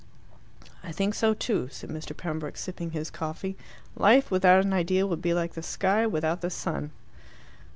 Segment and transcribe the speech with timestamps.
[0.83, 2.17] "I think so too," said Mr.
[2.17, 3.55] Pembroke, sipping his coffee.
[3.95, 6.89] "Life without an ideal would be like the sky without the sun."